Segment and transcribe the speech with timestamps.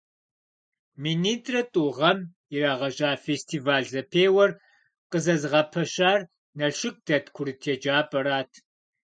[1.01, 2.19] Минитӏрэ тӏу гъэм
[2.55, 4.51] ирагъэжьа фестиваль-зэпеуэр
[5.09, 6.19] къызэзыгъэпэщар
[6.57, 8.51] Налшык дэт курыт еджапӏэрат.